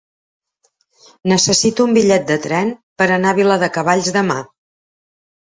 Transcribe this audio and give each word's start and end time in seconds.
Necessito 1.31 1.85
un 1.89 1.93
bitllet 1.97 2.25
de 2.33 2.39
tren 2.47 2.73
per 3.03 3.09
anar 3.19 3.35
a 3.35 3.39
Viladecavalls 3.43 4.11
demà. 4.19 4.41